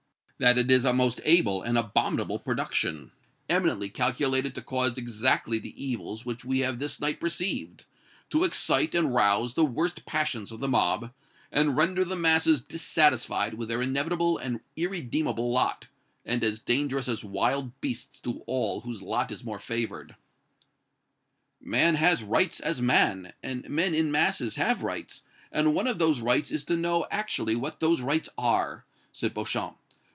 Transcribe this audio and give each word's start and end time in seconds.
"That 0.43 0.57
it 0.57 0.71
is 0.71 0.85
a 0.85 0.91
most 0.91 1.21
able 1.23 1.61
and 1.61 1.77
abominable 1.77 2.39
production, 2.39 3.11
eminently 3.47 3.89
calculated 3.89 4.55
to 4.55 4.63
cause 4.63 4.97
exactly 4.97 5.59
the 5.59 5.85
evils 5.85 6.25
which 6.25 6.43
we 6.43 6.61
have 6.61 6.79
this 6.79 6.99
night 6.99 7.19
perceived 7.19 7.85
to 8.31 8.43
excite 8.43 8.95
and 8.95 9.13
rouse 9.13 9.53
the 9.53 9.63
worst 9.63 10.03
passions 10.07 10.51
of 10.51 10.59
the 10.59 10.67
mob, 10.67 11.13
and 11.51 11.77
render 11.77 12.03
the 12.03 12.15
masses 12.15 12.59
dissatisfied 12.59 13.53
with 13.53 13.69
their 13.69 13.83
inevitable 13.83 14.39
and 14.39 14.61
irredeemable 14.75 15.51
lot, 15.51 15.85
and 16.25 16.43
as 16.43 16.59
dangerous 16.59 17.07
as 17.07 17.23
wild 17.23 17.79
beasts 17.79 18.19
to 18.21 18.41
all 18.47 18.81
whose 18.81 19.03
lot 19.03 19.29
is 19.31 19.43
more 19.43 19.59
favored." 19.59 20.15
"Man 21.59 21.93
has 21.93 22.23
rights 22.23 22.59
as 22.59 22.81
man, 22.81 23.31
and 23.43 23.69
men 23.69 23.93
in 23.93 24.09
masses 24.11 24.55
have 24.55 24.81
rights, 24.81 25.21
and 25.51 25.75
one 25.75 25.85
of 25.85 25.99
those 25.99 26.19
rights 26.19 26.49
is 26.49 26.65
to 26.65 26.75
know 26.77 27.05
actually 27.11 27.55
what 27.55 27.79
those 27.79 28.01
rights 28.01 28.27
are," 28.39 28.85
said 29.11 29.35
Beauchamp. 29.35 29.77